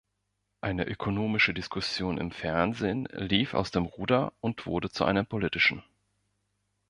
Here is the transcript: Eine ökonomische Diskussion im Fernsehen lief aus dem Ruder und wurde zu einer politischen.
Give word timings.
Eine 0.61 0.87
ökonomische 0.87 1.53
Diskussion 1.53 2.17
im 2.17 2.31
Fernsehen 2.31 3.05
lief 3.11 3.53
aus 3.53 3.69
dem 3.69 3.85
Ruder 3.85 4.33
und 4.41 4.65
wurde 4.65 4.89
zu 4.89 5.05
einer 5.05 5.23
politischen. 5.23 5.83